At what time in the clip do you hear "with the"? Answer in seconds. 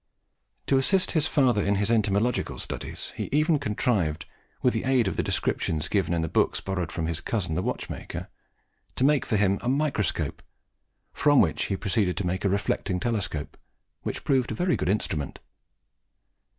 4.63-4.83